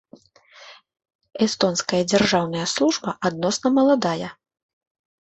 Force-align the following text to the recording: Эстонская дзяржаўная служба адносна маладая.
Эстонская 1.47 2.01
дзяржаўная 2.15 2.65
служба 2.75 3.09
адносна 3.31 3.67
маладая. 3.81 4.29